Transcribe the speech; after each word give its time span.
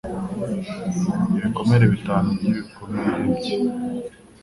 Ibikomere 1.37 1.83
bitanu 1.93 2.27
by'ibikomere 2.37 3.11
bye 3.37 3.55